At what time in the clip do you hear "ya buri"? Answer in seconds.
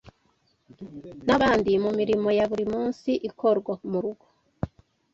2.37-2.65